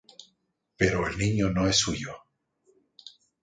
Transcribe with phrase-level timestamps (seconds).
[0.79, 2.23] Pero el niño no es suyo.